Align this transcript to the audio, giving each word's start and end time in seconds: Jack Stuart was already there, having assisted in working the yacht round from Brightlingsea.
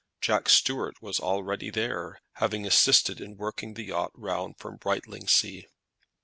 Jack 0.19 0.49
Stuart 0.49 0.99
was 0.99 1.19
already 1.19 1.69
there, 1.69 2.21
having 2.37 2.65
assisted 2.65 3.21
in 3.21 3.37
working 3.37 3.75
the 3.75 3.83
yacht 3.83 4.11
round 4.15 4.57
from 4.57 4.77
Brightlingsea. 4.77 5.67